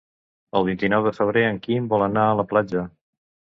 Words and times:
El 0.59 0.65
vint-i-nou 0.69 1.09
de 1.09 1.13
febrer 1.17 1.45
en 1.51 1.61
Quim 1.67 1.93
vol 1.93 2.07
anar 2.09 2.27
a 2.31 2.35
la 2.43 2.49
platja. 2.55 2.89